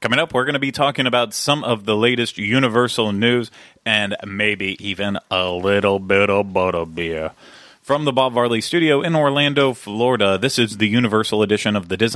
[0.00, 3.50] Coming up, we're going to be talking about some of the latest Universal news
[3.86, 7.32] and maybe even a little bit of butterbeer.
[7.80, 11.96] From the Bob Varley Studio in Orlando, Florida, this is the Universal edition of the
[11.96, 12.14] Diz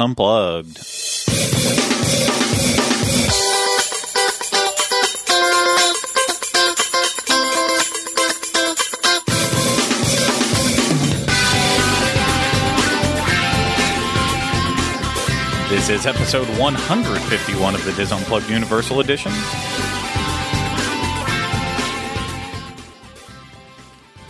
[15.81, 19.33] This is episode 151 of the Diz Unplugged Universal Edition.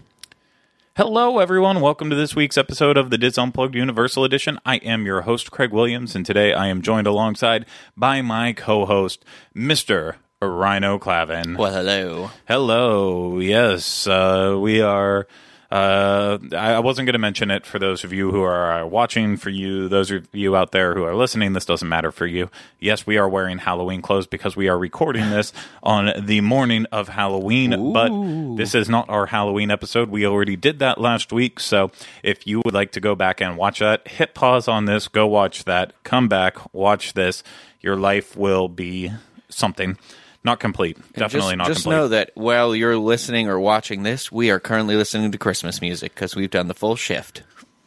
[0.94, 1.80] Hello, everyone.
[1.80, 4.58] Welcome to this week's episode of the Diz Unplugged Universal Edition.
[4.66, 7.64] I am your host, Craig Williams, and today I am joined alongside
[7.96, 9.24] by my co host,
[9.56, 10.16] Mr.
[10.42, 11.56] Rhino Clavin.
[11.56, 12.30] Well, hello.
[12.46, 13.38] Hello.
[13.38, 15.26] Yes, uh, we are.
[15.72, 18.86] Uh, I I wasn't going to mention it for those of you who are uh,
[18.86, 19.38] watching.
[19.38, 22.50] For you, those of you out there who are listening, this doesn't matter for you.
[22.78, 25.50] Yes, we are wearing Halloween clothes because we are recording this
[25.82, 27.94] on the morning of Halloween.
[27.94, 30.10] But this is not our Halloween episode.
[30.10, 31.58] We already did that last week.
[31.58, 31.90] So
[32.22, 35.26] if you would like to go back and watch that, hit pause on this, go
[35.26, 37.42] watch that, come back, watch this.
[37.80, 39.10] Your life will be
[39.48, 39.96] something.
[40.44, 40.96] Not complete.
[41.12, 41.96] Definitely just, not just complete.
[41.96, 46.14] know that while you're listening or watching this, we are currently listening to Christmas music
[46.14, 47.42] because we've done the full shift.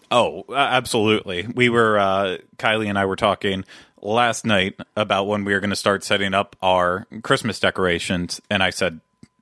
[0.10, 1.48] Oh, uh, absolutely.
[1.54, 3.66] We were uh, Kylie and I were talking
[4.02, 8.64] last night about when we were going to start setting up our Christmas decorations, and
[8.64, 9.02] I said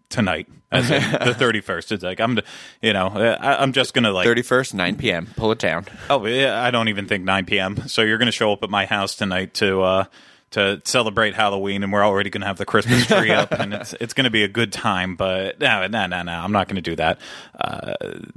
[0.09, 1.91] tonight, as in the thirty first.
[1.91, 2.39] It's like I'm,
[2.81, 4.27] you know, I, I'm just going to like.
[4.27, 5.27] 31st, 9 p.m.
[5.35, 5.85] Pull it down.
[6.09, 7.87] Oh, yeah, I don't even think nine p.m.
[7.87, 9.81] So you're going to show up at my house tonight to.
[9.81, 10.05] Uh,
[10.53, 13.93] to celebrate Halloween, and we're already going to have the Christmas tree up, and it's
[13.99, 15.15] it's going to be a good time.
[15.15, 17.19] But no, no, no, no, I'm not going to do that.
[17.59, 17.93] Uh,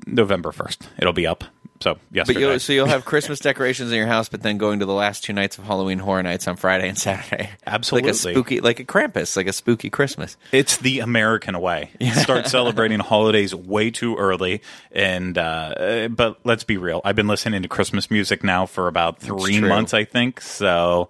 [0.06, 1.45] November first, it'll be up.
[1.80, 4.80] So yes, But you'll, so you'll have Christmas decorations in your house, but then going
[4.80, 7.51] to the last two nights of Halloween Horror Nights on Friday and Saturday.
[7.67, 8.08] Absolutely.
[8.08, 10.36] like a spooky, like a Krampus, like a spooky Christmas.
[10.52, 11.90] It's the American way.
[12.01, 14.62] You start celebrating holidays way too early,
[14.92, 17.01] and uh, but let's be real.
[17.05, 20.40] I've been listening to Christmas music now for about three months, I think.
[20.40, 21.08] So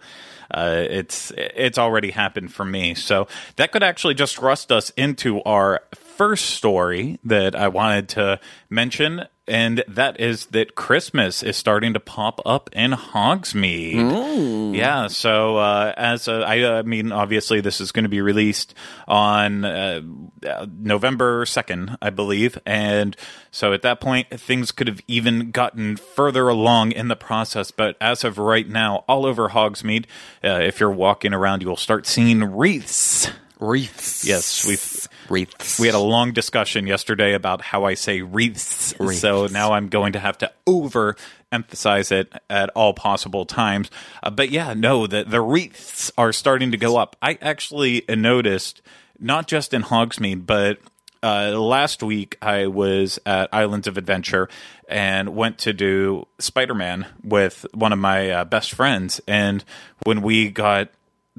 [0.50, 2.94] uh, it's it's already happened for me.
[2.94, 5.82] So that could actually just thrust us into our
[6.16, 8.40] first story that I wanted to
[8.70, 9.26] mention.
[9.48, 14.74] And that is that Christmas is starting to pop up in Hogsmeade.
[14.74, 18.74] Yeah, so uh, as a, I, I mean, obviously this is going to be released
[19.06, 20.00] on uh,
[20.44, 23.16] uh, November second, I believe, and
[23.52, 27.70] so at that point things could have even gotten further along in the process.
[27.70, 30.06] But as of right now, all over Hogsmeade,
[30.42, 33.30] uh, if you're walking around, you will start seeing wreaths.
[33.58, 34.26] Wreaths.
[34.26, 35.80] Yes, we've Wreaths.
[35.80, 38.94] we had a long discussion yesterday about how I say wreaths.
[39.18, 41.16] So now I'm going to have to over
[41.50, 43.90] emphasize it at all possible times.
[44.22, 47.16] Uh, but yeah, no, the, the wreaths are starting to go up.
[47.22, 48.82] I actually noticed,
[49.18, 50.78] not just in Hogsmeade, but
[51.22, 54.48] uh, last week I was at Islands of Adventure
[54.88, 59.20] and went to do Spider Man with one of my uh, best friends.
[59.26, 59.64] And
[60.04, 60.90] when we got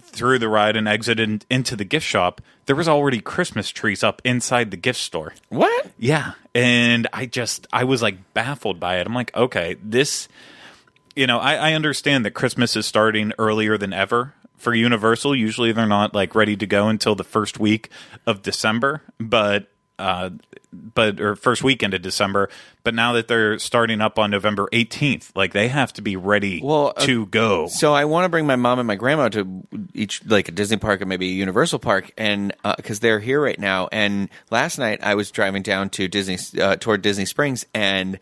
[0.01, 4.21] through the ride and exited into the gift shop, there was already Christmas trees up
[4.23, 5.33] inside the gift store.
[5.49, 5.87] what?
[5.97, 9.07] Yeah, and I just I was like baffled by it.
[9.07, 10.27] I'm like, okay, this,
[11.15, 15.35] you know, I, I understand that Christmas is starting earlier than ever for Universal.
[15.35, 17.89] Usually, they're not like ready to go until the first week
[18.25, 19.67] of December, but.
[19.99, 20.29] Uh,
[20.71, 22.49] but or first weekend of December,
[22.83, 26.61] but now that they're starting up on November 18th, like they have to be ready
[26.63, 27.67] Well, uh, to go.
[27.67, 29.63] So I want to bring my mom and my grandma to
[29.95, 33.59] each like a Disney park and maybe a Universal park, and because they're here right
[33.59, 33.87] now.
[33.91, 38.19] And last night I was driving down to Disney uh, toward Disney Springs, and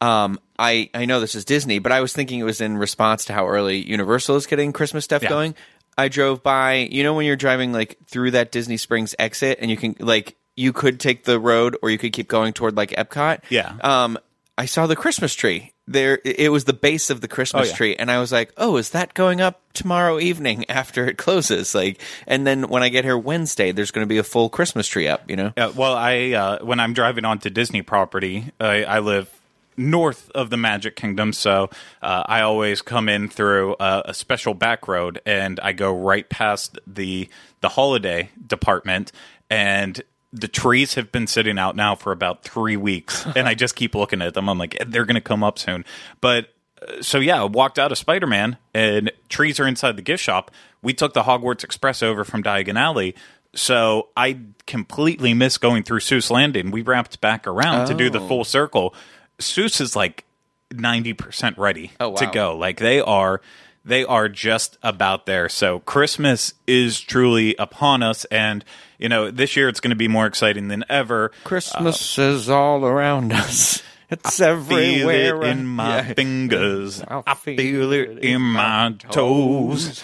[0.00, 3.26] um, I I know this is Disney, but I was thinking it was in response
[3.26, 5.28] to how early Universal is getting Christmas stuff Yeah.
[5.28, 5.54] going.
[5.96, 9.70] I drove by, you know, when you're driving like through that Disney Springs exit, and
[9.70, 12.90] you can like you could take the road or you could keep going toward like
[12.90, 13.40] Epcot.
[13.48, 13.74] Yeah.
[13.80, 14.18] Um,
[14.58, 15.72] I saw the Christmas tree.
[15.88, 17.76] There, it was the base of the Christmas Oh, yeah.
[17.76, 21.74] tree, and I was like, "Oh, is that going up tomorrow evening after it closes?"
[21.74, 24.86] Like, and then when I get here Wednesday, there's going to be a full Christmas
[24.86, 25.28] tree up.
[25.28, 25.52] You know?
[25.56, 29.28] Yeah, well, I uh, when I'm driving onto Disney property, I, I live
[29.76, 31.70] north of the Magic Kingdom, so
[32.00, 36.28] uh, I always come in through a, a special back road, and I go right
[36.28, 37.28] past the
[37.60, 39.10] the holiday department,
[39.50, 40.00] and
[40.32, 43.94] the trees have been sitting out now for about three weeks, and I just keep
[43.94, 44.48] looking at them.
[44.48, 45.84] I'm like, they're going to come up soon,
[46.20, 46.48] but
[46.80, 50.22] uh, so yeah, I walked out of Spider Man, and trees are inside the gift
[50.22, 50.50] shop.
[50.82, 53.14] We took the Hogwarts Express over from Diagon Alley.
[53.54, 56.70] So I completely missed going through Seuss Landing.
[56.70, 58.26] We wrapped back around to do the Oh.
[58.26, 58.94] full circle.
[59.38, 60.24] Seuss is like
[60.72, 62.56] 90% ready Oh, to go.
[62.56, 63.40] Like they are
[63.84, 65.48] they are just about there.
[65.48, 68.64] So Christmas is truly upon us and
[69.02, 71.32] you know, this year it's going to be more exciting than ever.
[71.44, 73.82] Christmas is all around us.
[74.12, 76.12] It's Feel everywhere it in my Yeah.
[76.12, 77.02] fingers.
[77.08, 80.02] I'll I feel it in my toes.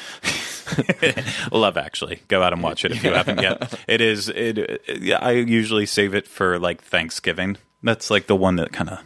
[1.52, 2.22] Love Actually.
[2.28, 3.78] Go out and watch it if you haven't yet.
[3.86, 4.30] It is.
[4.30, 4.80] It.
[5.02, 7.58] yeah, I usually save it for like Thanksgiving.
[7.82, 9.00] That's like the one that kind of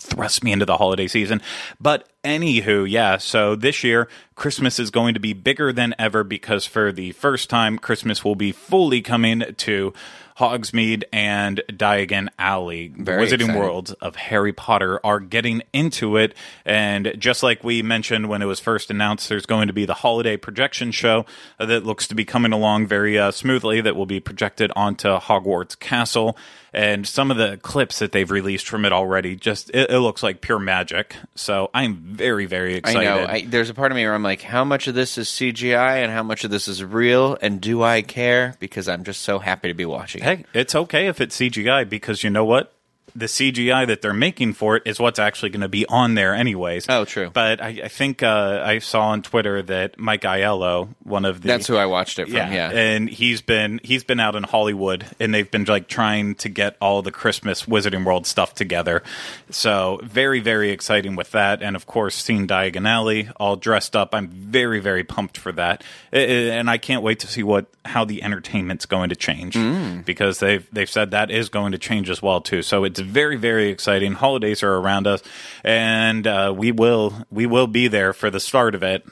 [0.00, 1.40] thrust me into the holiday season.
[1.80, 3.18] But anywho, yeah.
[3.18, 7.50] So this year, Christmas is going to be bigger than ever because for the first
[7.50, 9.92] time, Christmas will be fully coming to
[10.40, 12.88] Hogsmeade and Diagon Alley.
[12.96, 13.56] The Very Wizarding exciting.
[13.56, 16.34] World of Harry Potter are getting into it.
[16.64, 19.94] And just like we mentioned when it was first announced, there's going to be the
[19.94, 21.26] holiday projection show
[21.58, 25.78] that looks to be coming along very uh, smoothly that will be projected onto Hogwarts
[25.78, 26.38] Castle.
[26.72, 30.22] And some of the clips that they've released from it already, just it, it looks
[30.22, 31.16] like pure magic.
[31.34, 33.00] So I'm very, very excited.
[33.00, 33.26] I know.
[33.26, 36.02] I, there's a part of me where I'm like, how much of this is CGI
[36.02, 38.56] and how much of this is real, and do I care?
[38.60, 40.22] Because I'm just so happy to be watching.
[40.22, 40.24] it.
[40.24, 42.72] hey, it's okay if it's CGI because you know what?
[43.16, 46.34] The CGI that they're making for it is what's actually going to be on there,
[46.34, 46.86] anyways.
[46.88, 47.30] Oh, true.
[47.32, 51.48] But I, I think uh, I saw on Twitter that Mike Aiello, one of the
[51.48, 52.36] That's who I watched it from.
[52.36, 52.70] yeah, Yeah.
[52.70, 56.76] and he's been he's been out in Hollywood, and they've been like trying to get
[56.80, 59.02] all the Christmas Wizarding World stuff together.
[59.50, 64.14] So very very exciting with that, and of course seeing Diagon Alley all dressed up.
[64.14, 68.22] I'm very very pumped for that, and I can't wait to see what how the
[68.22, 70.04] entertainment's going to change Mm.
[70.04, 72.62] because they've they've said that is going to change as well too.
[72.62, 74.12] So it's very very exciting.
[74.12, 75.22] Holidays are around us,
[75.64, 79.04] and uh, we will we will be there for the start of it.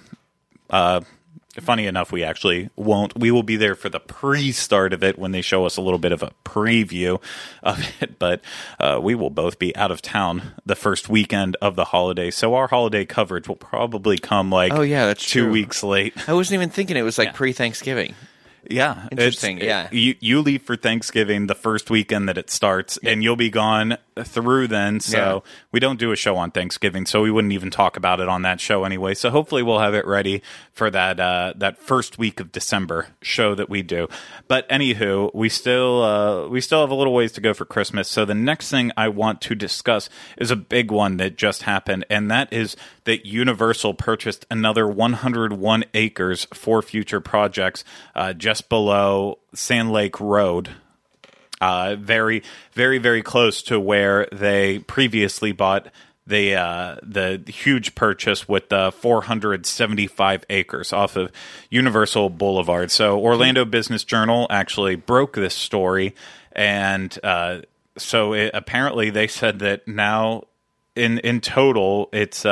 [0.71, 1.01] Uh,
[1.61, 3.19] funny enough, we actually won't.
[3.19, 5.99] We will be there for the pre-start of it when they show us a little
[5.99, 7.21] bit of a preview
[7.63, 8.19] of it.
[8.19, 8.43] But
[8.79, 12.55] uh, we will both be out of town the first weekend of the holiday, so
[12.55, 15.53] our holiday coverage will probably come like Oh, yeah, that's two true.
[15.53, 16.15] weeks late.
[16.29, 18.15] I wasn't even thinking it was like pre Thanksgiving.
[18.69, 19.89] Yeah, Interesting, yeah.
[19.91, 23.97] you you leave for Thanksgiving the first weekend that it starts, and you'll be gone
[24.25, 25.01] through then.
[25.01, 25.53] So Yeah.
[25.73, 28.43] we don't do a show on Thanksgiving, so we wouldn't even talk about it on
[28.43, 29.15] that show anyway.
[29.15, 30.43] So hopefully we'll have it ready
[30.73, 34.07] for that uh, that first week of December show that we do.
[34.49, 38.09] But anywho, we still uh, we still have a little ways to go for Christmas.
[38.09, 42.05] So the next thing I want to discuss is a big one that just happened,
[42.11, 47.83] and that is that Universal purchased another 101 acres for future projects
[48.15, 50.71] uh, just below Sand Lake Road
[51.61, 55.89] uh, very, very, very close to where they previously bought
[56.27, 61.33] the uh, the huge purchase with the 475 acres off of
[61.71, 62.91] Universal Boulevard.
[62.91, 66.15] So Orlando Business Journal actually broke this story,
[66.53, 67.63] and uh,
[67.97, 70.45] so it, apparently they said that now
[70.95, 72.45] in in total it's.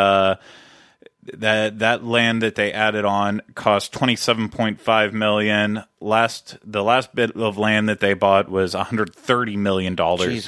[1.34, 5.82] That that land that they added on cost 27.5 million.
[6.00, 10.46] Last the last bit of land that they bought was 130 million dollars.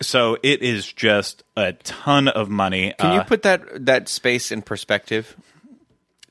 [0.00, 2.94] So it is just a ton of money.
[2.98, 5.36] Can Uh, you put that that space in perspective?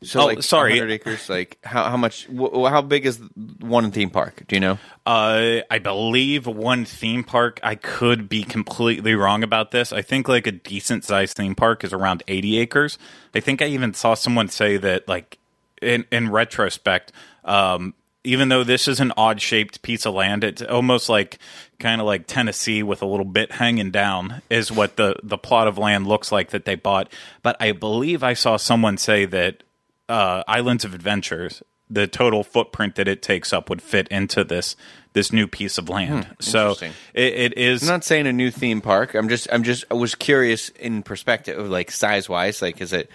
[0.03, 0.71] So, Oh, like, sorry.
[0.73, 1.29] 100 acres.
[1.29, 2.25] Like, how how much?
[2.27, 3.19] Wh- how big is
[3.59, 4.43] one theme park?
[4.47, 4.77] Do you know?
[5.05, 7.59] Uh, I believe one theme park.
[7.63, 9.91] I could be completely wrong about this.
[9.91, 12.97] I think like a decent sized theme park is around 80 acres.
[13.35, 15.37] I think I even saw someone say that like
[15.81, 17.11] in in retrospect,
[17.43, 17.93] um,
[18.23, 21.39] even though this is an odd shaped piece of land, it's almost like
[21.79, 25.67] kind of like Tennessee with a little bit hanging down is what the the plot
[25.67, 27.11] of land looks like that they bought.
[27.41, 29.63] But I believe I saw someone say that
[30.09, 34.75] uh, Islands of Adventures, the total footprint that it takes up would fit into this
[35.13, 36.25] this new piece of land.
[36.39, 36.93] so Hmm, interesting.
[37.13, 39.13] it, it is I'm not saying a new theme park.
[39.13, 42.61] I'm just I'm just I was curious in perspective, of like size wise.
[42.61, 43.09] Like, is it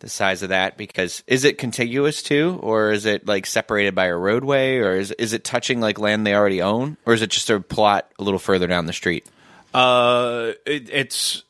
[0.00, 0.76] the size of that?
[0.76, 5.12] Because is it contiguous too, or is it like separated by a roadway, or is
[5.12, 8.24] is it touching like land they already own, or is it just a plot a
[8.24, 9.26] little further down the street?
[9.74, 11.44] Uh, it, it's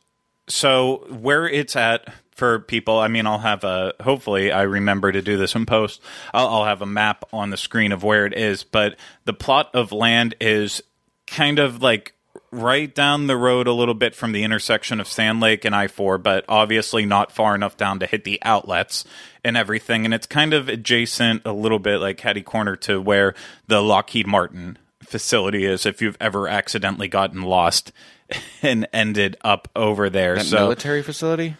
[0.48, 2.98] so where it's at for people.
[2.98, 3.92] I mean, I'll have a.
[4.00, 6.00] Hopefully, I remember to do this in post.
[6.32, 8.62] I'll, I'll have a map on the screen of where it is.
[8.62, 10.80] But the plot of land is
[11.26, 12.14] kind of like
[12.50, 15.88] right down the road a little bit from the intersection of Sand Lake and I
[15.88, 19.04] four, but obviously not far enough down to hit the outlets
[19.44, 20.04] and everything.
[20.04, 23.34] And it's kind of adjacent a little bit like Hattie Corner to where
[23.66, 27.92] the Lockheed Martin facility is if you've ever accidentally gotten lost
[28.62, 30.36] and ended up over there.
[30.36, 31.56] That so military facility.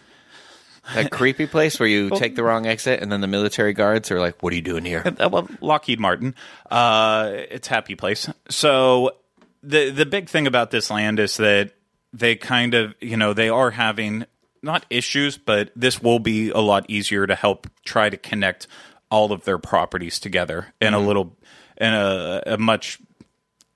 [0.93, 4.19] That creepy place where you take the wrong exit and then the military guards are
[4.19, 6.35] like, "What are you doing here?" Well, Lockheed Martin.
[6.69, 8.29] Uh, it's happy place.
[8.49, 9.11] So
[9.63, 11.71] the the big thing about this land is that
[12.13, 14.25] they kind of you know they are having
[14.61, 18.67] not issues, but this will be a lot easier to help try to connect
[19.09, 21.35] all of their properties together in a little
[21.77, 22.99] in a, a much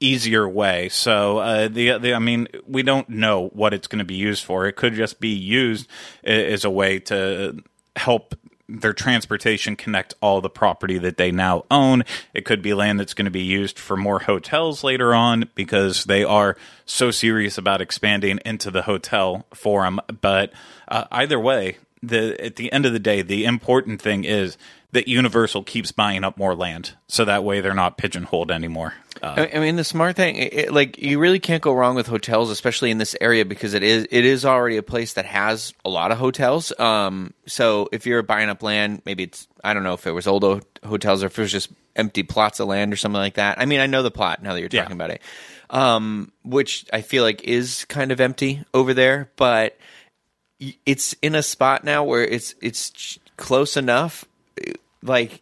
[0.03, 0.89] easier way.
[0.89, 4.43] So uh, the, the I mean, we don't know what it's going to be used
[4.43, 4.67] for.
[4.67, 5.87] It could just be used
[6.23, 7.63] as a way to
[7.95, 8.35] help
[8.67, 12.03] their transportation connect all the property that they now own.
[12.33, 16.05] It could be land that's going to be used for more hotels later on because
[16.05, 19.99] they are so serious about expanding into the hotel forum.
[20.21, 20.53] But
[20.87, 24.57] uh, either way, the at the end of the day, the important thing is
[24.93, 28.93] that Universal keeps buying up more land, so that way they're not pigeonholed anymore.
[29.21, 32.49] Uh, I mean, the smart thing, it, like you really can't go wrong with hotels,
[32.49, 35.89] especially in this area because it is it is already a place that has a
[35.89, 36.77] lot of hotels.
[36.79, 40.25] Um, so if you're buying up land, maybe it's I don't know if it was
[40.27, 43.59] old hotels or if it was just empty plots of land or something like that.
[43.59, 44.81] I mean, I know the plot now that you're Yeah.
[44.81, 45.21] talking about it,
[45.69, 49.77] um, which I feel like is kind of empty over there, but
[50.85, 54.25] it's in a spot now where it's it's close enough,
[55.03, 55.41] like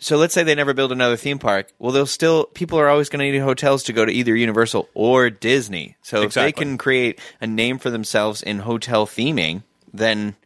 [0.00, 1.72] so let's say they never build another theme park.
[1.78, 4.88] Well, they'll still people are always going to need hotels to go to either Universal
[4.94, 5.96] or Disney.
[6.02, 10.36] So if they can create a name for themselves in hotel theming, then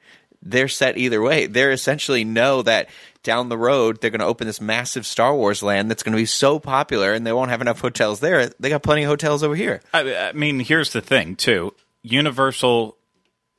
[0.40, 1.46] they're set either way.
[1.46, 2.88] They're essentially know that
[3.22, 6.20] down the road they're going to open this massive Star Wars land that's going to
[6.20, 8.48] be so popular, and they won't have enough hotels there.
[8.58, 9.82] They got plenty of hotels over here.
[9.92, 11.74] I, I mean, here's the thing too.
[12.02, 12.96] Universal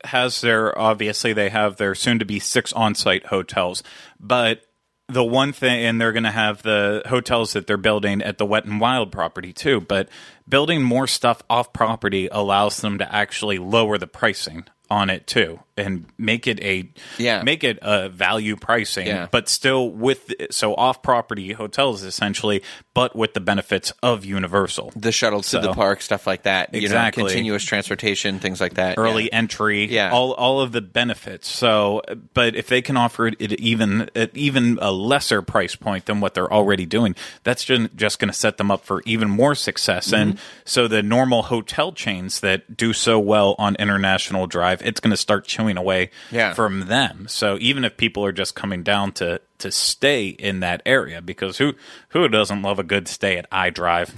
[0.05, 3.83] has their obviously they have their soon to be six on-site hotels,
[4.19, 4.65] but
[5.09, 8.45] the one thing and they're going to have the hotels that they're building at the
[8.45, 10.09] Wet and Wild property too, but
[10.47, 15.59] building more stuff off property allows them to actually lower the pricing on it too
[15.77, 16.87] and make it a
[17.17, 17.41] Yeah.
[17.43, 19.27] make it a value pricing Yeah.
[19.31, 22.61] but still with so off property hotels essentially
[22.93, 26.69] but with the benefits of universal The shuttle to the park, stuff like that.
[26.73, 27.21] Exactly.
[27.23, 28.97] You know, continuous transportation, things like that.
[28.99, 29.29] early Yeah.
[29.37, 30.11] entry, Yeah.
[30.11, 31.49] all all of the benefits.
[31.49, 32.01] So,
[32.33, 36.19] but if they can offer it at even at even a lesser price point than
[36.19, 39.55] what they're already doing, that's just, just going to set them up for even more
[39.55, 40.07] success.
[40.11, 40.21] Mm-hmm.
[40.21, 45.11] And so, the normal hotel chains that do so well on International Drive, it's going
[45.11, 46.53] to start chewing away Yeah.
[46.53, 47.25] from them.
[47.27, 51.57] So, even if people are just coming down to to stay in that area, because
[51.57, 51.73] who
[52.09, 54.11] who doesn't love a good stay at iDrive?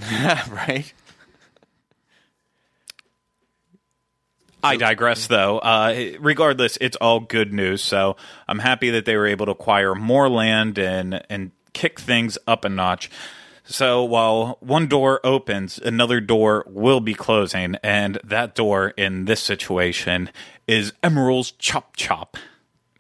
[0.51, 0.91] right.
[4.63, 5.59] I digress, though.
[5.59, 7.83] Uh, regardless, it's all good news.
[7.83, 8.15] So
[8.47, 12.65] I'm happy that they were able to acquire more land and and kick things up
[12.65, 13.11] a notch.
[13.67, 19.41] So while one door opens, another door will be closing, and that door in this
[19.41, 20.29] situation
[20.67, 22.37] is Emeril's Tchoup Chop.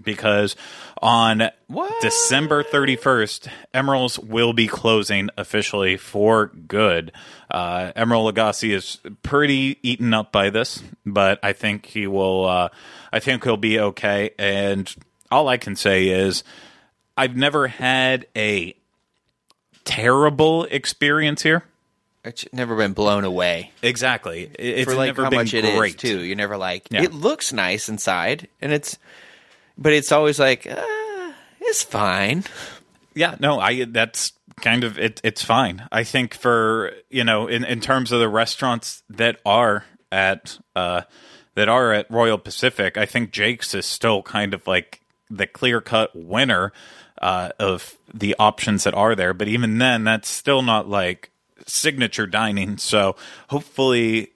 [0.01, 0.55] Because
[1.01, 2.01] on What?
[2.01, 7.11] December 31st, Emerald's will be closing officially for good.
[7.49, 12.45] Uh, Emeril Lagasse is pretty eaten up by this, but I think he will.
[12.45, 12.69] Uh,
[13.11, 14.31] I think he'll be okay.
[14.37, 14.93] And
[15.31, 16.43] all I can say is,
[17.17, 18.75] I've never had a
[19.85, 21.63] terrible experience here.
[22.23, 23.71] It's never been blown away.
[23.83, 26.21] Exactly, it's for like never how been much it is great too.
[26.23, 27.03] You're never like Yeah.
[27.03, 28.97] it looks nice inside, and it's,
[29.77, 32.43] but it's always like uh, it's fine.
[33.13, 35.87] Yeah, no, I that's kind of it, it's fine.
[35.91, 41.01] I think for you know in in terms of the restaurants that are at uh
[41.53, 45.79] that are at Royal Pacific, I think Jake's is still kind of like the clear
[45.79, 46.73] cut winner
[47.21, 49.33] uh, of the options that are there.
[49.33, 51.29] But even then, that's still not like
[51.65, 52.77] signature dining.
[52.77, 53.15] So
[53.49, 54.31] hopefully,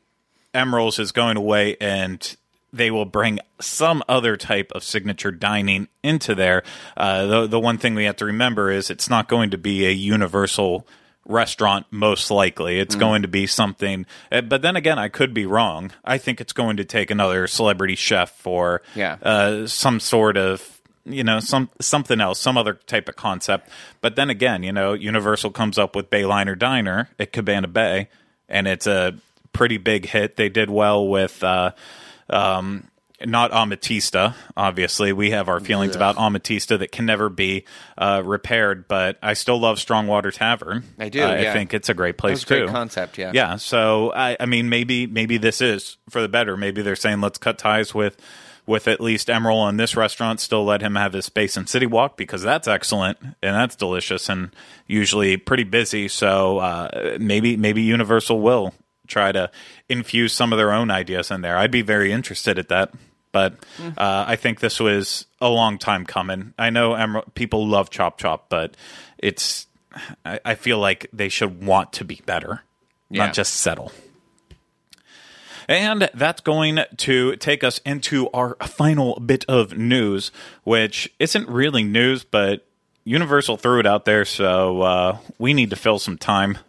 [0.53, 2.35] Emeril's is going away and
[2.71, 6.63] they will bring some other type of signature dining into there.
[6.95, 9.85] Uh, the the one thing we have to remember is it's not going to be
[9.85, 10.87] a universal
[11.25, 15.45] restaurant most likely it's going to be something uh, but then again i could be
[15.45, 19.17] wrong i think it's going to take another celebrity chef for Yeah.
[19.21, 20.78] uh, some sort of
[21.09, 23.69] you know some something else some other type of concept
[24.01, 28.07] but then again you know universal comes up with bayliner diner at cabana bay
[28.47, 29.13] and it's a
[29.53, 31.71] pretty big hit they did well with uh
[32.29, 32.85] um
[33.25, 35.11] not Amatista, obviously.
[35.11, 37.65] We have our feelings about Amatista that can never be
[37.97, 40.85] uh, repaired, but I still love Strongwater Tavern.
[40.97, 42.61] I do, Uh, I think it's a great place too.
[42.61, 43.31] great concept, yeah.
[43.33, 43.57] Yeah.
[43.57, 46.55] So I, I mean, maybe maybe this is for the better.
[46.55, 48.15] Maybe they're saying let's cut ties with
[48.69, 50.39] with at least Emeril on this restaurant.
[50.39, 54.29] Still let him have his space in City Walk because that's excellent and that's delicious
[54.29, 54.55] and
[54.87, 56.07] usually pretty busy.
[56.07, 58.73] So uh, maybe maybe Universal will
[59.07, 59.49] try to
[59.89, 61.57] infuse some of their own ideas in there.
[61.57, 62.93] I'd be very interested at that.
[63.31, 63.53] but
[63.97, 66.53] uh, I think this was a long time coming.
[66.57, 68.75] I know Emer- people love Tchoup Chop, but
[69.17, 69.65] it's
[70.25, 72.61] I, I feel like they should want to be better,
[73.09, 73.25] Yeah.
[73.25, 73.91] not just settle.
[75.69, 80.31] And that's going to take us into our final bit of news,
[80.63, 82.65] which isn't really news, but
[83.03, 86.57] Universal threw it out there, so uh, we need to fill some time.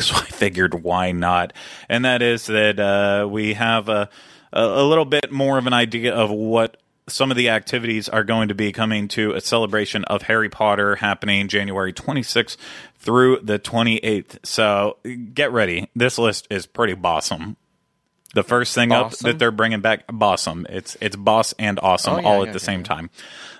[0.00, 1.52] So I figured, why not?
[1.88, 4.08] And that is that uh, we have a,
[4.52, 6.76] a, little bit more of an idea of what
[7.08, 10.94] some of the activities are going to be coming to a celebration of Harry Potter
[10.94, 12.56] happening January 26th
[13.00, 14.38] through the 28th.
[14.44, 14.98] So
[15.34, 15.90] get ready.
[15.96, 17.56] This list is pretty bossum.
[18.34, 20.64] The first thing up that they're bringing back, bossum.
[20.68, 23.10] It's it's boss and awesome Oh, yeah, all yeah, at the yeah, same time.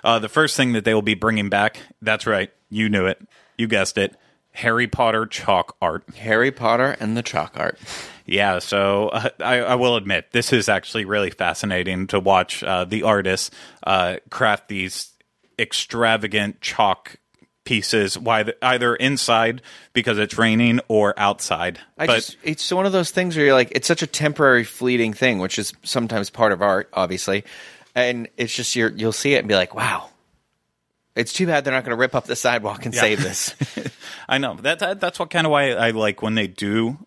[0.03, 3.21] Uh, the first thing that they will be bringing back, that's right, you knew it,
[3.57, 4.15] you guessed it,
[4.53, 6.03] Harry Potter chalk art.
[6.15, 7.77] Harry Potter and the chalk art.
[8.25, 12.85] Yeah, so uh, I, I will admit this is actually really fascinating to watch uh,
[12.85, 13.51] the artists
[13.83, 15.11] uh, craft these
[15.59, 17.17] extravagant chalk
[17.63, 19.61] pieces, why- either inside
[19.93, 21.79] because it's raining or outside.
[21.97, 24.63] I but just it's one of those things where you're like it's such a temporary
[24.63, 27.43] fleeting thing, which is sometimes part of art, obviously.
[27.93, 30.09] And it's just you're you'll see it and be like, wow.
[31.13, 33.53] It's too bad they're not going to rip up the sidewalk and save this.
[34.29, 36.97] I know that, that that's what kind of why I like when they do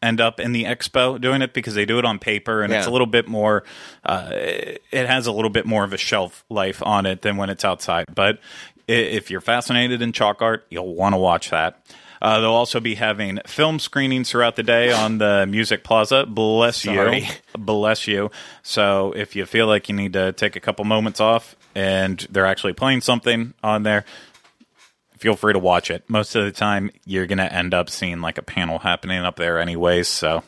[0.00, 2.86] end up in the expo doing it because they do it on paper and it's
[2.86, 3.64] a little bit more
[4.04, 7.50] uh, it has a little bit more of a shelf life on it than when
[7.50, 8.38] it's outside but
[8.88, 11.84] if you're fascinated in chalk art you'll want to watch that
[12.20, 16.26] uh, they'll also be having film screenings throughout the day on the Music Plaza.
[16.26, 17.20] Bless Sorry.
[17.20, 17.26] you.
[17.56, 18.30] Bless you.
[18.62, 22.46] So if you feel like you need to take a couple moments off and they're
[22.46, 24.04] actually playing something on there,
[25.16, 26.08] feel free to watch it.
[26.08, 29.36] Most of the time, you're going to end up seeing like a panel happening up
[29.36, 30.08] there, anyways.
[30.08, 30.38] So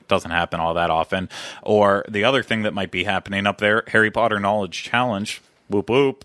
[0.00, 1.28] it doesn't happen all that often.
[1.62, 5.42] Or the other thing that might be happening up there Harry Potter Knowledge Challenge.
[5.68, 6.24] Whoop whoop.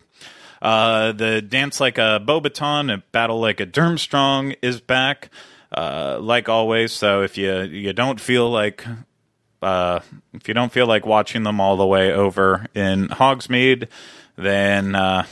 [0.66, 5.30] Uh, the Dance Like a Bobaton and Battle Like a Durmstrang is back,
[5.72, 6.92] uh, like always.
[6.92, 8.84] So if you you don't feel like
[9.62, 10.00] uh,
[10.34, 13.90] if you don't feel like watching them all the way over in Hogsmeade,
[14.38, 15.26] then uh,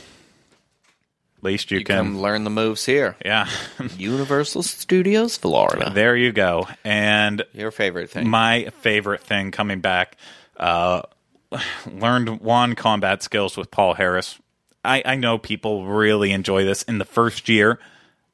[1.38, 1.96] at least you, You can.
[1.96, 3.16] come learn the moves here.
[3.24, 3.48] yeah,
[3.98, 5.90] Universal Studios, Florida.
[5.94, 6.68] there you go.
[6.84, 8.28] And Your favorite thing.
[8.28, 10.16] my favorite thing coming back
[10.58, 11.02] uh,
[11.90, 14.38] learned wand combat skills with paul harris
[14.84, 16.82] I, I know people really enjoy this.
[16.82, 17.78] In the first year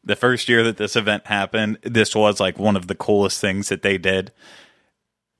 [0.03, 3.69] the first year that this event happened this was like one of the coolest things
[3.69, 4.33] that they did.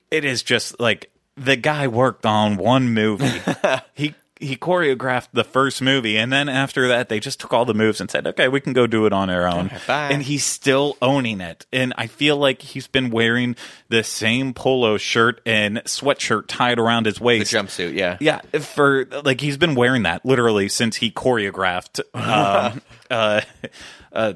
[0.09, 3.41] It is just like the guy worked on one movie.
[3.93, 7.73] He he choreographed the first movie and then after that they just took all the
[7.73, 10.97] moves and said okay we can go do it on our own and he's still
[11.01, 13.55] owning it and i feel like he's been wearing
[13.89, 18.17] the same polo shirt and sweatshirt tied around his the waist jumpsuit, yeah.
[18.19, 23.41] yeah, for like he's been wearing that literally since he choreographed um, uh,
[24.11, 24.33] uh,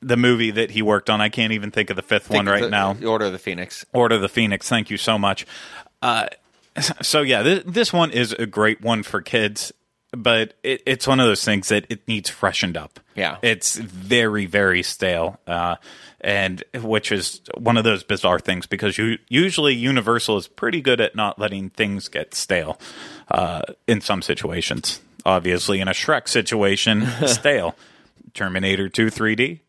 [0.00, 1.20] the movie that he worked on.
[1.20, 2.96] I can't even think of the fifth one right the- now.
[3.04, 3.84] Order of the Phoenix.
[3.92, 4.68] Order of the Phoenix.
[4.68, 5.46] Thank you so much.
[6.02, 6.28] Uh,
[7.02, 9.72] so yeah, th- this one is a great one for kids,
[10.12, 13.00] but it, it's one of those things that it needs freshened up.
[13.14, 13.38] Yeah.
[13.42, 15.76] it's very very stale, uh,
[16.20, 21.00] and which is one of those bizarre things because you usually Universal is pretty good
[21.00, 22.78] at not letting things get stale
[23.30, 25.00] uh, in some situations.
[25.24, 27.74] Obviously, in a Shrek situation, stale.
[28.34, 29.60] Terminator Two 3D,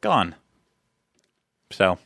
[0.00, 0.34] gone.
[1.70, 1.98] So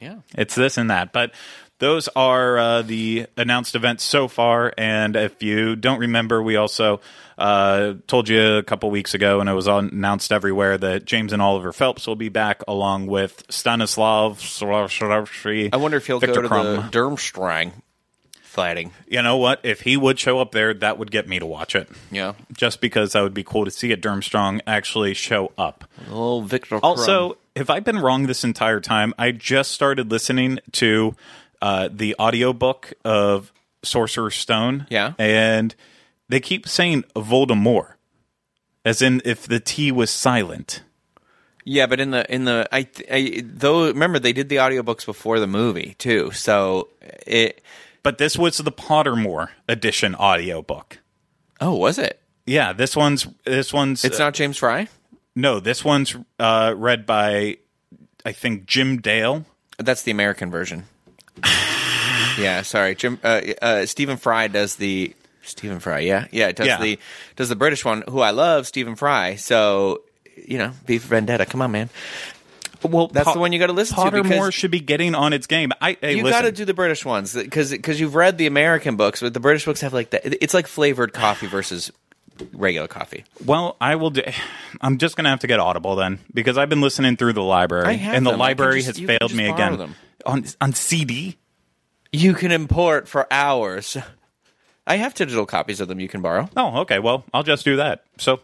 [0.00, 0.16] Yeah.
[0.36, 1.12] it's this and that.
[1.12, 1.32] But
[1.78, 4.72] those are uh, the announced events so far.
[4.76, 7.00] And if you don't remember, we also
[7.36, 11.40] uh, told you a couple weeks ago, and it was announced everywhere that James and
[11.40, 14.40] Oliver Phelps will be back along with Stanislav.
[15.72, 16.90] I wonder if he'll Victor go to Krum.
[16.90, 17.72] the Durmstrang
[18.42, 18.90] fighting.
[19.06, 19.60] You know what?
[19.62, 21.88] If he would show up there, that would get me to watch it.
[22.10, 22.32] Yeah.
[22.52, 25.84] Just because that would be cool to see a Durmstrang actually show up.
[26.10, 31.14] Oh, Victor Also, if I've been wrong this entire time, I just started listening to
[31.62, 34.86] uh, the audiobook of Sorcerer's Stone.
[34.90, 35.14] Yeah.
[35.18, 35.74] And
[36.28, 37.94] they keep saying Voldemort,
[38.84, 40.82] as in if the T was silent.
[41.64, 45.38] Yeah, but in the in the I, I though remember they did the audiobooks before
[45.38, 46.30] the movie too.
[46.32, 46.88] So
[47.26, 47.62] it
[48.02, 50.98] But this was the Pottermore edition audiobook.
[51.60, 52.20] Oh, was it?
[52.46, 54.88] Yeah, this one's this one's It's not James Fry?
[55.36, 57.58] no, this one's uh, read by
[58.24, 59.44] I think Jim Dale.
[59.78, 60.84] That's the American version.
[62.38, 62.94] Yeah, sorry.
[62.94, 66.26] Jim uh, uh, Stephen Fry does the Stephen Fry, yeah.
[66.30, 66.80] Yeah, does Yeah.
[66.80, 66.98] the
[67.36, 69.34] does the British one, who I love, Stephen Fry.
[69.36, 70.02] So,
[70.46, 71.46] you know, V for Vendetta.
[71.46, 71.90] Come on, man.
[72.82, 75.72] Well, That's the one you gotta listen to Pottermore should be getting on its game.
[75.80, 78.94] I hey, you got to do the British ones because because you've read the American
[78.96, 80.40] books, but the British books have like that.
[80.42, 81.90] It's like flavored coffee versus
[82.52, 83.24] regular coffee.
[83.44, 84.10] Well, I will.
[84.10, 84.22] Do,
[84.80, 87.98] I'm just gonna have to get Audible then because I've been listening through the library,
[88.00, 88.38] and the them.
[88.38, 89.96] Library just- has failed me again them.
[90.26, 91.36] On on CD.
[92.12, 93.96] You can import for hours.
[94.86, 96.48] I have digital copies of them you can borrow.
[96.56, 96.98] Oh, okay.
[96.98, 98.04] Well, I'll just do that.
[98.16, 98.40] So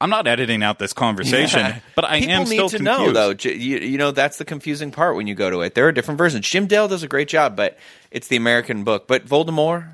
[0.00, 1.80] I'm not editing out this conversation, Yeah.
[1.94, 2.84] but I People am need still to confused.
[2.84, 3.34] know though.
[3.50, 5.74] You, you know that's the confusing part when you go to it.
[5.74, 6.48] There are different versions.
[6.48, 7.76] Jim Dale does a great job, but
[8.10, 9.06] it's the American book.
[9.06, 9.86] But Voldemort,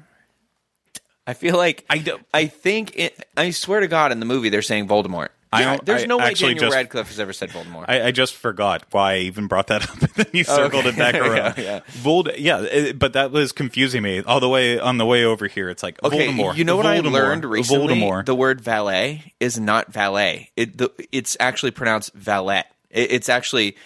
[1.27, 4.51] I feel like I do- I think it, I swear to God, in the movie
[4.51, 5.31] they're saying Voldemort.
[5.55, 7.85] I Yeah, don't- there's I no way Daniel just- Radcliffe has ever said Voldemort.
[7.89, 10.97] I, I just forgot why I even brought that up, and then you circled it
[10.97, 11.57] back around.
[11.57, 11.81] Yeah, yeah.
[11.89, 15.47] Vold, yeah, it- but that was confusing me all the way on the way over
[15.47, 15.69] here.
[15.71, 16.57] It's like Okay, Voldemort.
[16.57, 17.95] you know what I learned recently?
[18.01, 18.27] Voldemort.
[18.27, 20.51] The word valet is not valet.
[20.57, 22.65] It, the, it's actually pronounced valet.
[22.91, 23.77] It, it's actually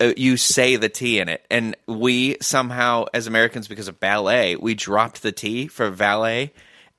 [0.00, 4.56] uh, you say the T in it, and we somehow, as Americans, because of ballet,
[4.56, 6.52] we dropped the T for valet.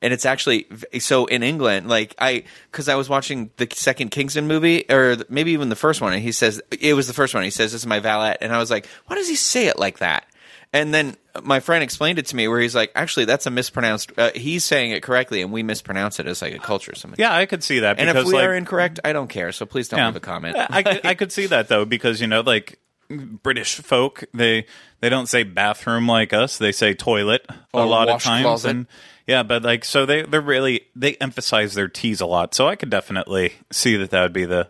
[0.03, 0.67] And it's actually
[0.99, 5.53] so in England, like I, because I was watching the second Kingsman movie, or maybe
[5.53, 7.43] even the first one, and he says it was the first one.
[7.43, 9.79] He says, "This is my valet," and I was like, "Why does he say it
[9.79, 10.25] like that?"
[10.73, 14.11] And then my friend explained it to me, where he's like, "Actually, that's a mispronounced.
[14.17, 17.33] Uh, he's saying it correctly, and we mispronounce it as like a culture something." yeah,
[17.33, 17.97] I could see that.
[17.97, 19.53] And if we like, are incorrect, I don't care.
[19.53, 20.07] So please don't Yeah.
[20.07, 20.57] leave a comment.
[20.57, 22.77] I, could- I could see that though because you know like
[23.09, 24.65] British folk they
[24.99, 28.69] they don't say bathroom like us they say toilet a Or lot of times closet.
[28.71, 28.87] and
[29.27, 32.75] yeah but like so they they're really they emphasize their T's a lot so I
[32.75, 34.69] could definitely see that that would be the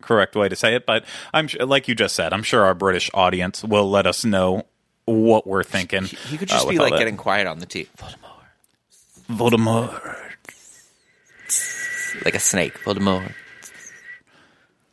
[0.00, 3.10] correct way to say it but I'm like you just said I'm sure our British
[3.14, 4.66] audience will let us know
[5.04, 7.88] what we're thinking he could uh, just with be like getting quiet on the T,
[7.96, 8.18] Voldemort.
[9.30, 10.18] Voldemort
[12.24, 12.78] like a snake.
[12.84, 13.32] Voldemort.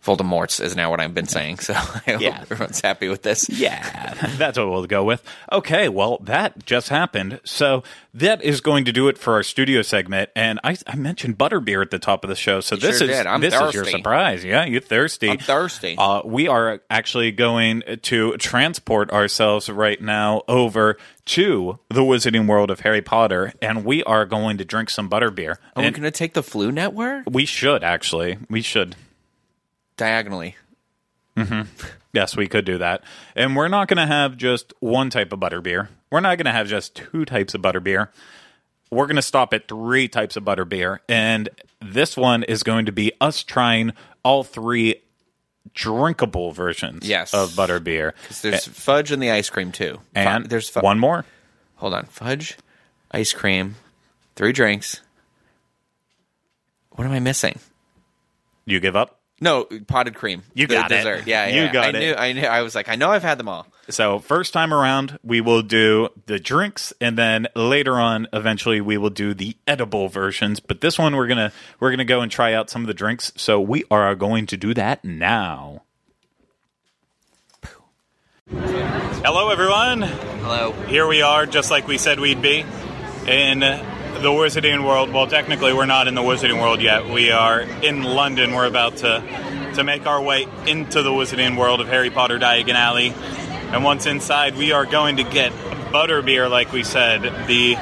[0.03, 1.59] Voldemort's is now what I've been saying.
[1.59, 2.39] So I hope Yeah.
[2.41, 3.49] everyone's happy with this.
[3.49, 5.21] Yeah, that's what we'll go with.
[5.51, 7.41] Okay, well, that just happened.
[7.43, 7.83] So
[8.13, 10.29] that is going to do it for our studio segment.
[10.35, 12.62] And I, I mentioned butterbeer at the top of the show.
[12.62, 14.43] So this sure is this is your surprise.
[14.45, 15.29] Yeah, you're thirsty.
[15.31, 15.95] I'm thirsty.
[15.97, 22.71] Uh, we are actually going to transport ourselves right now over to the Wizarding World
[22.71, 25.57] of Harry Potter, and we are going to drink some butterbeer.
[25.75, 28.38] Are we going to take the Floo Network we should actually.
[28.49, 28.95] We should.
[29.99, 30.55] Diagonally?
[31.38, 31.69] Mm-hmm.
[32.13, 33.03] Yes, we could do that.
[33.35, 35.89] And we're not going to have just one type of butterbeer.
[36.12, 38.07] We're not going to have just two types of butterbeer.
[38.91, 40.99] We're going to stop at three types of butterbeer.
[41.07, 43.91] And this one is going to be us trying
[44.23, 44.95] all three
[45.75, 47.33] drinkable versions Yes.
[47.35, 48.13] of butterbeer.
[48.23, 49.99] Because there's fudge in the ice cream too.
[50.15, 51.25] And there's fu- one more.
[51.75, 52.57] Hold on, fudge,
[53.12, 53.75] ice cream,
[54.35, 55.01] three drinks.
[56.91, 57.59] What am I missing?
[58.65, 59.18] You give up?
[59.41, 60.43] No, potted cream.
[60.54, 60.95] You the got it.
[60.97, 61.28] dessert.
[61.28, 61.71] Yeah, You yeah.
[61.71, 61.99] got I it.
[62.02, 62.41] Knew, I knew.
[62.41, 63.67] I was like, I know I've had them all.
[63.89, 68.97] So, first time around, we will do the drinks, and then later on, eventually, we
[68.97, 70.60] will do the edible versions.
[70.60, 73.32] But this one, we're gonna we're gonna go and try out some of the drinks.
[73.36, 75.84] So, we are going to do that now.
[78.52, 80.02] Hello, everyone.
[80.02, 80.71] Hello.
[80.88, 82.65] Here we are, just like we said we'd be,
[83.28, 83.60] in
[84.15, 85.11] the Wizarding World.
[85.13, 87.07] Well, technically, we're not in the Wizarding World yet.
[87.09, 88.53] We are in London.
[88.53, 89.23] We're about to
[89.75, 93.13] to make our way into the Wizarding World of Harry Potter Diagon Alley.
[93.71, 95.51] And once inside, we are going to get
[95.91, 97.75] butterbeer, like we said, the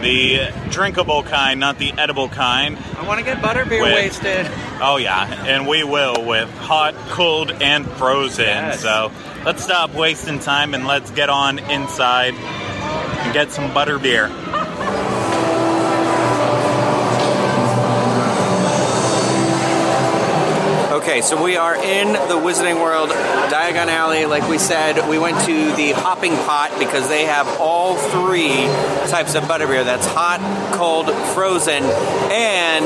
[0.00, 2.78] the drinkable kind, not the edible kind.
[2.96, 4.46] I want to get butterbeer With- wasted.
[4.80, 8.46] Oh yeah, and we will with hot, cold, and frozen.
[8.46, 8.80] Yes.
[8.80, 9.12] So
[9.44, 14.28] let's stop wasting time and let's get on inside and get some butterbeer.
[21.10, 24.26] Okay, so we are in the Wizarding World, Diagon Alley.
[24.26, 28.66] Like we said, we went to the Hopping Pot because they have all three
[29.10, 29.84] types of butterbeer.
[29.84, 30.38] That's hot,
[30.76, 32.84] cold, frozen, and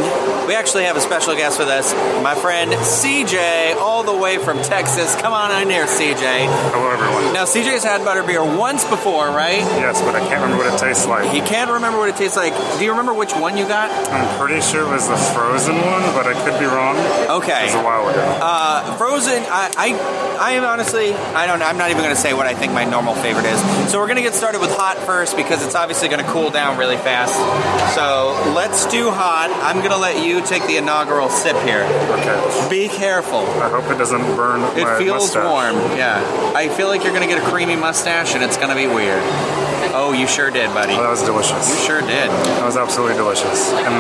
[0.49, 4.63] we actually have a special guest with us, my friend CJ, all the way from
[4.63, 5.15] Texas.
[5.17, 6.47] Come on in here, CJ.
[6.73, 7.35] Hello, everyone.
[7.35, 9.61] Now, CJ's had butterbeer once before, right?
[9.61, 11.31] Yes, but I can't remember what it tastes like.
[11.31, 12.55] He can't remember what it tastes like.
[12.79, 13.91] Do you remember which one you got?
[14.09, 16.97] I'm pretty sure it was the frozen one, but I could be wrong.
[17.43, 17.65] Okay.
[17.65, 18.14] It was a while ago.
[18.17, 21.67] Uh, Frozen, I, I, I am honestly, I don't know.
[21.67, 23.61] I'm not even going to say what I think my normal favorite is.
[23.91, 26.51] So we're going to get started with hot first because it's obviously going to cool
[26.51, 27.35] down really fast.
[27.95, 29.51] So let's do hot.
[29.63, 31.83] I'm going to let you take the inaugural sip here.
[31.85, 32.69] okay.
[32.71, 33.41] Be careful.
[33.41, 35.45] I hope it doesn't burn It feels mustache.
[35.45, 35.77] warm.
[35.99, 36.53] Yeah.
[36.55, 38.87] I feel like you're going to get a creamy mustache and it's going to be
[38.87, 39.23] weird.
[39.97, 40.95] Oh, you sure did, buddy.
[40.95, 41.69] Oh, that was delicious.
[41.71, 42.29] You sure did.
[42.31, 43.71] That was absolutely delicious.
[43.73, 43.95] And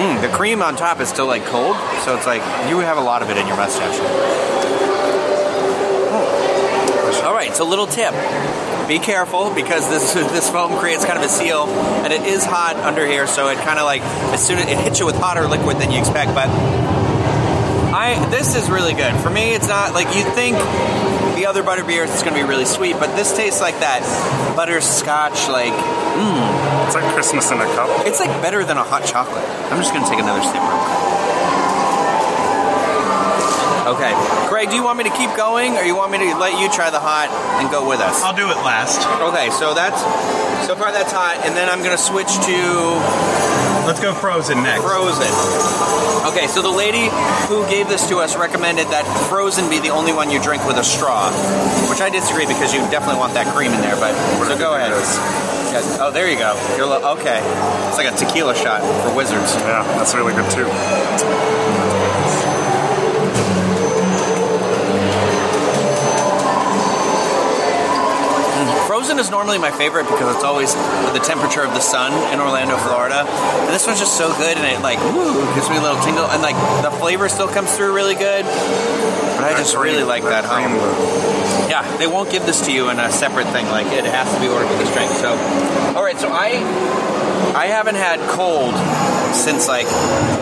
[0.00, 3.02] Mm, the cream on top is still like cold, so it's like you have a
[3.02, 4.00] lot of it in your mustache.
[7.22, 8.14] All right, so little tip.
[8.88, 12.76] Be careful because this this foam creates kind of a seal, and it is hot
[12.76, 14.00] under here, so it kind of like
[14.32, 16.34] as soon as it hits you with hotter liquid than you expect.
[16.34, 19.54] But I this is really good for me.
[19.54, 20.56] It's not like you think
[21.40, 24.04] the other butter beers is going to be really sweet, but this tastes like that
[24.52, 25.48] butterscotch.
[25.48, 26.84] Like mmm.
[26.84, 27.88] It's like Christmas in a cup.
[28.04, 29.40] it's like better than a hot chocolate.
[29.72, 30.60] I'm just going to take another sip.
[33.88, 34.12] Okay,
[34.52, 36.68] Greg, do you want me to keep going, or you want me to let you
[36.68, 38.20] try the hot and go with us?
[38.22, 39.00] I'll do it last.
[39.32, 39.98] Okay, so that's
[40.68, 44.82] so far that's hot, and then I'm gonna switch to Let's go frozen next.
[44.82, 45.26] frozen.
[46.30, 47.08] Okay, so the lady
[47.48, 50.76] who gave this to us recommended that frozen be the only one you drink with
[50.76, 51.30] a straw,
[51.90, 53.96] which I disagree because you definitely want that cream in there.
[53.96, 54.14] But
[54.46, 54.92] so go ahead.
[56.00, 56.54] Oh, there you go.
[56.76, 57.40] You're lo- okay.
[57.88, 59.54] It's like a tequila shot for wizards.
[59.56, 60.68] Yeah, that's really good too.
[69.00, 72.76] Frozen is normally my favorite because it's always the temperature of the sun in Orlando,
[72.76, 73.24] Florida.
[73.24, 76.28] And this one's just so good, and it like woo, gives me a little tingle,
[76.28, 78.44] and like the flavor still comes through really good.
[78.44, 80.76] But I just really like that home.
[81.70, 83.64] Yeah, they won't give this to you in a separate thing.
[83.72, 85.10] Like it has to be ordered with this drink.
[85.12, 85.32] So,
[85.96, 86.20] all right.
[86.20, 86.60] So I
[87.56, 88.76] I haven't had cold
[89.32, 89.88] since like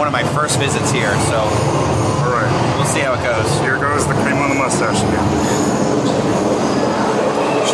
[0.03, 1.15] one of my first visits here.
[1.31, 3.47] So All right, we'll see how it goes.
[3.61, 5.68] here goes the cream on the mustache again.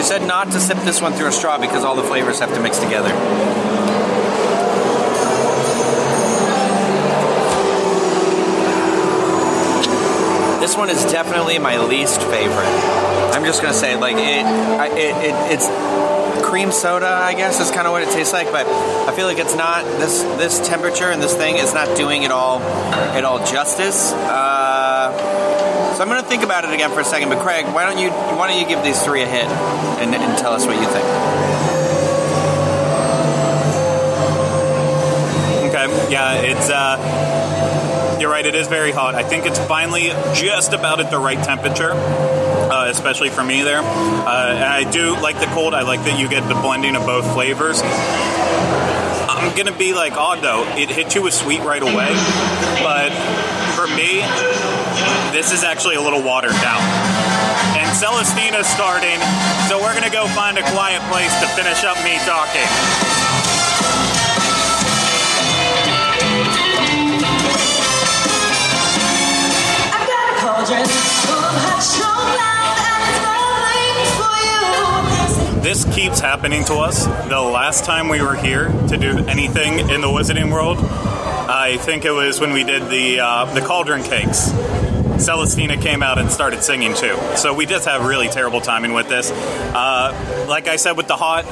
[0.04, 2.60] Said not to sip this one through a straw because all the flavors have to
[2.60, 3.08] mix together.
[10.60, 12.66] This one is definitely my least favorite.
[13.34, 17.08] I'm just gonna say, like it, I, it, it it's cream soda.
[17.08, 19.84] I guess is kind of what it tastes like, but I feel like it's not
[19.84, 22.60] this this temperature and this thing is not doing it all
[23.16, 24.12] it all justice.
[24.12, 24.63] Uh,
[25.94, 27.28] so I'm going to think about it again for a second.
[27.28, 30.38] But Craig, why don't you why don't you give these three a hit and, and
[30.38, 31.04] tell us what you think?
[35.70, 36.12] Okay.
[36.12, 39.14] Yeah, it's uh you're right, it is very hot.
[39.14, 41.92] I think it's finally just about at the right temperature.
[41.92, 43.80] Uh, especially for me there.
[43.80, 45.74] Uh, and I do like the cold.
[45.74, 47.83] I like that you get the blending of both flavors.
[47.85, 50.64] I'm gonna be like odd though.
[50.76, 52.09] It hit you with sweet right away,
[52.83, 53.12] but
[53.76, 54.22] for me,
[55.35, 56.81] this is actually a little watered down.
[57.75, 59.18] And Celestina's starting,
[59.68, 62.62] so we're gonna go find a quiet place to finish up me talking.
[69.90, 75.62] I've got a cauldron full of hot chocolate and it's boiling for you.
[75.62, 77.07] This keeps happening to us.
[77.29, 82.05] The last time we were here to do anything in the Wizarding World, I think
[82.05, 84.53] it was when we did the uh, the cauldron cakes.
[85.24, 87.16] Celestina came out and started singing too.
[87.37, 89.30] So we just have really terrible timing with this.
[89.30, 91.46] Uh, like I said with the hot,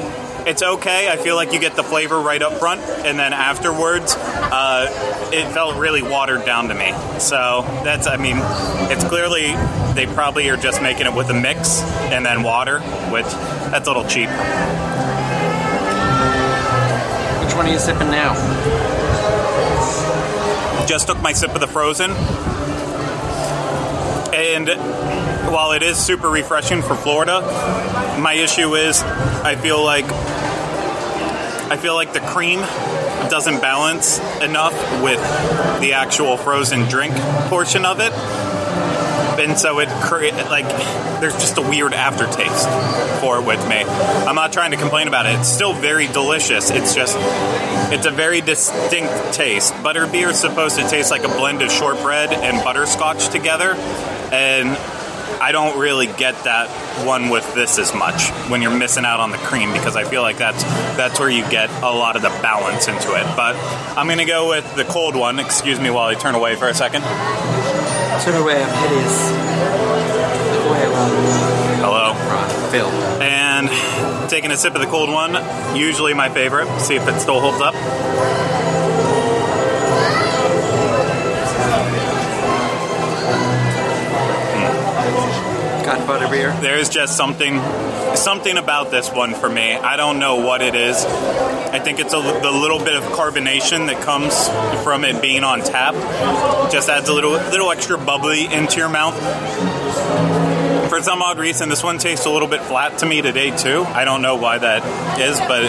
[0.46, 1.10] it's okay.
[1.10, 5.50] I feel like you get the flavor right up front, and then afterwards, uh, it
[5.54, 6.92] felt really watered down to me.
[7.18, 8.36] So that's, I mean,
[8.92, 9.54] it's clearly
[9.94, 12.80] they probably are just making it with a mix and then water,
[13.10, 14.28] which that's a little cheap.
[17.40, 18.34] Which one are you sipping now?
[20.86, 22.10] Just took my sip of the frozen.
[24.32, 24.68] And
[25.52, 27.40] while it is super refreshing for Florida,
[28.18, 32.60] my issue is I feel like I feel like the cream
[33.30, 35.20] doesn't balance enough with
[35.80, 37.14] the actual frozen drink
[37.48, 38.12] portion of it.
[39.38, 40.68] And so it create like
[41.20, 42.68] there's just a weird aftertaste
[43.20, 43.82] for it with me.
[43.82, 45.38] I'm not trying to complain about it.
[45.38, 46.70] It's still very delicious.
[46.70, 47.16] It's just
[47.92, 49.72] it's a very distinct taste.
[49.74, 53.74] Butterbeer is supposed to taste like a blend of shortbread and butterscotch together,
[54.32, 54.70] and
[55.40, 56.68] I don't really get that
[57.06, 60.22] one with this as much when you're missing out on the cream because I feel
[60.22, 60.62] like that's
[60.96, 63.24] that's where you get a lot of the balance into it.
[63.36, 63.56] But
[63.96, 65.38] I'm gonna go with the cold one.
[65.38, 67.02] Excuse me while I turn away for a second.
[67.02, 69.30] Turn away, I'm hideous.
[70.52, 71.12] Look away, Rob.
[71.82, 72.70] Hello.
[72.70, 72.88] Phil.
[73.20, 75.34] And taking a sip of the cold one,
[75.76, 76.68] usually my favorite.
[76.80, 77.74] See if it still holds up.
[86.00, 86.60] Butterbeer.
[86.60, 87.58] There's just something
[88.16, 89.72] something about this one for me.
[89.72, 91.04] I don't know what it is.
[91.04, 94.48] I think it's a, the little bit of carbonation that comes
[94.82, 95.94] from it being on tap.
[96.70, 99.14] Just adds a little little extra bubbly into your mouth.
[100.88, 103.82] For some odd reason, this one tastes a little bit flat to me today too.
[103.82, 105.64] I don't know why that is, but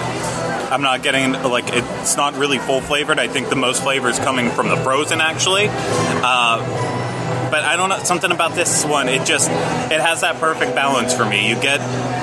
[0.71, 3.19] I'm not getting like it's not really full flavored.
[3.19, 5.67] I think the most flavor is coming from the frozen actually.
[5.69, 7.11] Uh,
[7.53, 9.07] but I don't know something about this one.
[9.07, 11.47] It just it has that perfect balance for me.
[11.47, 11.77] You get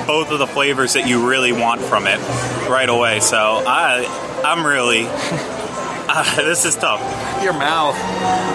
[0.05, 2.19] both of the flavors that you really want from it
[2.67, 3.21] right away.
[3.21, 4.03] So I
[4.43, 6.99] I'm really uh, this is tough.
[7.41, 7.95] Your mouth.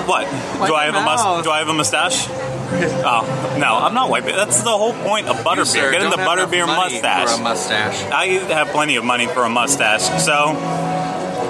[0.07, 0.27] What?
[0.61, 1.45] Wipe do I have a mus- mouth.
[1.45, 2.27] Do I have a mustache?
[2.29, 4.37] Oh no, I'm not wiping.
[4.37, 5.93] That's the whole point of butterbeer.
[5.93, 7.31] Getting the butterbeer mustache.
[7.31, 8.03] For a mustache.
[8.13, 10.53] I have plenty of money for a mustache, so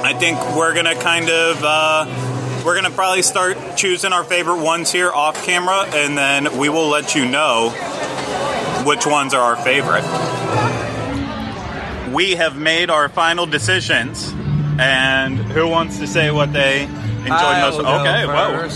[0.04, 2.04] I think we're gonna kind of uh,
[2.66, 6.88] we're gonna probably start choosing our favorite ones here off camera, and then we will
[6.88, 7.70] let you know
[8.84, 10.02] which ones are our favorite.
[12.12, 14.34] We have made our final decisions,
[14.80, 17.78] and who wants to say what they enjoyed most?
[17.78, 18.68] Okay, whoa.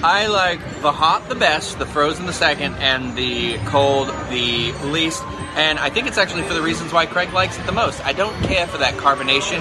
[0.04, 5.24] I like the hot the best, the frozen the second, and the cold the least.
[5.58, 8.04] And I think it's actually for the reasons why Craig likes it the most.
[8.06, 9.58] I don't care for that carbonation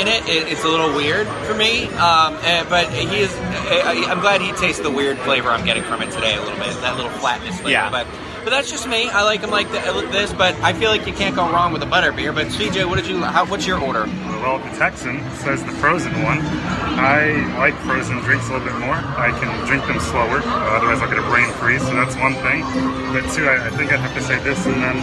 [0.00, 0.28] in it.
[0.28, 3.32] it it's a little weird for me, um, eh, but he is.
[3.34, 6.58] I, I'm glad he tastes the weird flavor I'm getting from it today a little
[6.58, 6.74] bit.
[6.82, 7.90] That little flatness flavor, Yeah.
[7.90, 8.06] but.
[8.46, 9.10] But that's just me.
[9.10, 9.82] I like them like th-
[10.12, 12.32] this, but I feel like you can't go wrong with a butter beer.
[12.32, 13.18] But CJ, what did you?
[13.20, 14.06] How, what's your order?
[14.38, 16.38] Well, the Texan says the frozen one.
[16.94, 18.94] I like frozen drinks a little bit more.
[18.94, 21.82] I can drink them slower, uh, otherwise I'll get a brain freeze.
[21.82, 22.62] So that's one thing.
[23.10, 24.94] But two, I, I think I'd have to say this, and then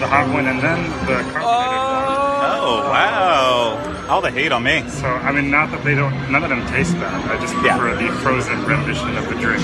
[0.00, 2.50] the hot one, and then the carbonated one.
[2.50, 3.97] Oh wow!
[4.08, 4.82] All the hate on me.
[4.88, 7.30] So I mean, not that they don't, none of them taste bad.
[7.30, 7.76] I just Yeah.
[7.76, 9.62] prefer the frozen rendition of the drink.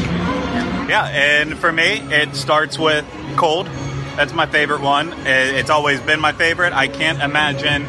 [0.88, 3.04] Yeah, and for me, it starts with
[3.36, 3.68] cold.
[4.16, 5.14] That's my favorite one.
[5.24, 6.72] It's always been my favorite.
[6.74, 7.86] I can't imagine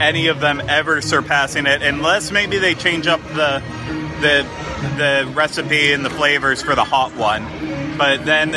[0.00, 3.62] any of them ever surpassing it, unless maybe they change up the
[4.20, 4.44] the
[4.96, 7.46] the recipe and the flavors for the hot one.
[7.96, 8.50] But then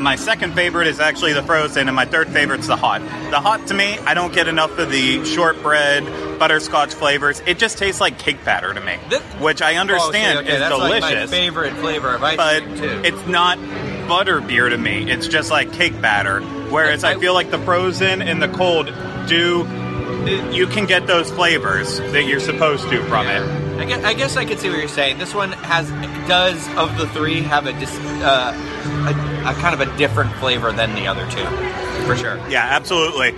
[0.00, 3.00] my second favorite is actually the frozen, and my third favorite's the hot.
[3.30, 7.42] The hot to me, I don't get enough of the shortbread, butterscotch flavors.
[7.46, 10.58] It just tastes like cake batter to me, This- which I understand Oh, okay, is
[10.60, 13.00] that's delicious like my favorite flavor of ice but cream too.
[13.04, 13.58] it's not
[14.08, 15.10] butter beer to me.
[15.10, 16.40] It's just like cake batter.
[16.40, 18.92] Whereas I, I- feel like the frozen and the cold
[19.28, 19.66] do.
[20.52, 23.40] You can get those flavors that you're supposed to from it.
[23.80, 25.16] I guess, I guess I can see what you're saying.
[25.16, 25.88] This one has
[26.28, 27.90] does of the three have a, dis,
[28.22, 28.52] uh,
[29.08, 31.44] a, a kind of a different flavor than the other two,
[32.06, 32.36] for sure.
[32.48, 33.34] Yeah, absolutely.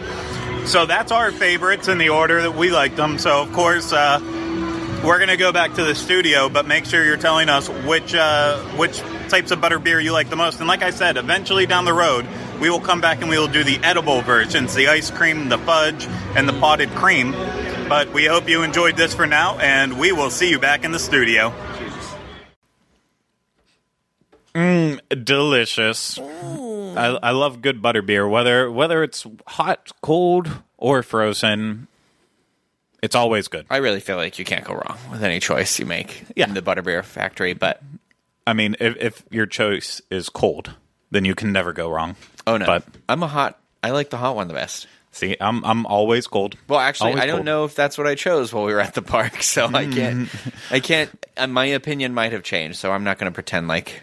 [0.66, 3.18] So that's our favorites in the order that we like them.
[3.18, 4.20] So of course, uh,
[5.04, 8.58] we're gonna go back to the studio, but make sure you're telling us which uh,
[8.76, 8.98] which
[9.28, 10.60] types of butter beer you like the most.
[10.60, 12.26] And like I said, eventually down the road,
[12.60, 15.58] we will come back and we will do the edible versions, the ice cream, the
[15.58, 17.32] fudge, and the potted cream.
[17.88, 20.92] But we hope you enjoyed this for now, and we will see you back in
[20.92, 21.52] the studio.
[24.54, 26.18] Mmm, delicious.
[26.18, 31.88] I, I love good butter beer, whether whether it's hot, cold, or frozen.
[33.02, 33.66] It's always good.
[33.70, 36.46] I really feel like you can't go wrong with any choice you make Yeah.
[36.46, 37.52] in the Butterbeer factory.
[37.52, 37.82] But
[38.46, 40.74] I mean, if, if your choice is cold,
[41.10, 42.14] then you can never go wrong.
[42.46, 43.58] oh no, But I'm a hot.
[43.82, 44.86] I like the hot one the best.
[45.10, 46.56] see, I'm I'm always cold.
[46.68, 47.46] Well, actually, Always I don't cold.
[47.46, 50.28] know if that's what I chose while we were at the park, so I can't.
[50.28, 50.74] Mm-hmm.
[50.74, 51.10] I can't.
[51.38, 54.02] Uh, my opinion might have changed, so I'm not going to pretend like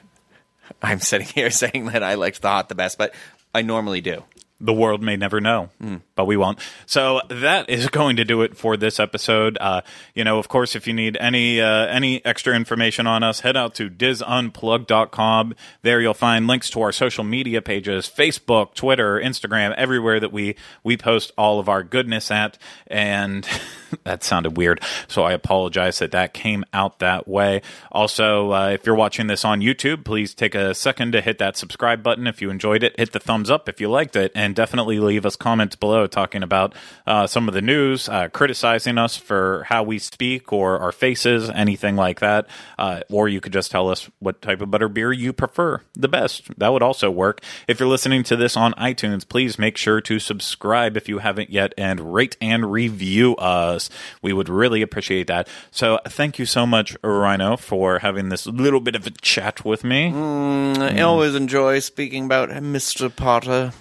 [0.81, 3.13] I'm sitting here saying that I liked the hot the best, but
[3.53, 4.23] I normally do.
[4.61, 5.69] The world may never know,
[6.15, 6.59] but we won't.
[6.85, 9.57] So that is going to do it for this episode.
[9.59, 9.81] Uh,
[10.13, 13.55] you know, of course, if you need any uh, any extra information on us, head
[13.55, 15.55] out to disunplug.com.
[15.81, 20.55] There you'll find links to our social media pages, Facebook, Twitter, Instagram, everywhere that we
[20.83, 22.57] we post all of our goodness at.
[22.87, 23.47] And
[24.03, 27.61] that sounded weird, so I apologize that that came out that way.
[27.91, 31.55] Also, uh, if you're watching this on YouTube, please take a second to hit that
[31.55, 32.97] subscribe button if you enjoyed it.
[32.99, 36.43] Hit the thumbs up if you liked it, and definitely leave us comments below talking
[36.43, 36.73] about
[37.05, 41.49] uh, some of the news, uh, criticizing us for how we speak or our faces,
[41.49, 42.47] anything like that.
[42.77, 46.07] Uh, or you could just tell us what type of butter beer you prefer the
[46.07, 46.57] best.
[46.57, 47.41] That would also work.
[47.67, 51.49] If you're listening to this on iTunes, please make sure to subscribe if you haven't
[51.49, 53.89] yet and rate and review us.
[54.21, 55.47] We would really appreciate that.
[55.71, 59.83] So thank you so much, Rhino, for having this little bit of a chat with
[59.83, 60.11] me.
[60.13, 63.13] I always enjoy speaking about Mr.
[63.13, 63.73] Potter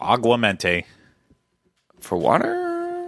[0.00, 0.84] Aguamenti.
[2.00, 2.54] for water.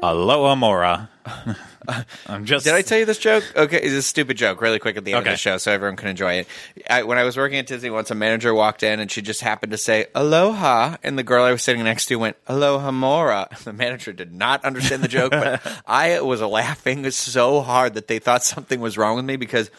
[0.02, 1.08] Alohomora.
[2.26, 2.64] I'm just.
[2.64, 3.44] Did I tell you this joke?
[3.56, 5.30] Okay, it's a stupid joke, really quick at the end Okay.
[5.30, 6.48] of the show, so everyone can enjoy it.
[6.88, 9.40] I, when I was working at Disney once, a manager walked in and she just
[9.40, 13.48] happened to say "Aloha," and the girl I was sitting next to went "Aloha Mora."
[13.64, 18.18] The manager did not understand the joke, but I was laughing so hard that they
[18.18, 19.36] thought something was wrong with me.
[19.36, 19.70] Because,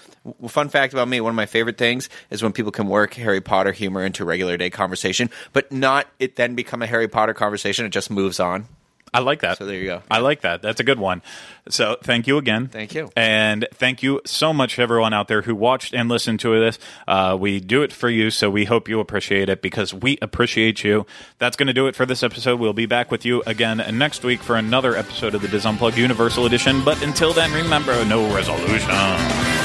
[0.48, 3.42] fun fact about me, one of my favorite things is when people can work Harry
[3.42, 7.86] Potter humor into regular day conversation, but not it then become a Harry Potter conversation.
[7.86, 8.68] It just moves on.
[9.14, 9.58] I like that.
[9.58, 10.02] So there you go.
[10.10, 10.62] I like that.
[10.62, 11.22] That's a good one.
[11.70, 12.68] So thank you again.
[12.68, 13.10] Thank you.
[13.16, 16.80] And thank you so much, everyone out there who watched and listened to this.
[17.08, 20.84] Uh, we do it for you, so we hope you appreciate it because we appreciate
[20.84, 21.06] you.
[21.38, 22.60] That's going to do it for this episode.
[22.60, 25.98] We'll be back with you again next week for another episode of the Diz Unplugged
[25.98, 26.84] Universal Edition.
[26.84, 29.63] But until then, remember no resolution.